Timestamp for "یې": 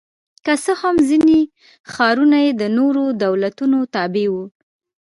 2.45-2.51